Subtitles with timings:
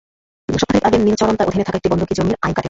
[0.49, 2.59] সপ্তাহ খানেক আগে নীলচরণ তাঁর অধীনে থাকা একটি বন্ধকি জমির আইল কাটেন।